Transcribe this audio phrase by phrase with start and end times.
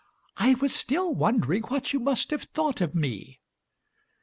[0.37, 3.39] "I was still wondering what you must have thought of me."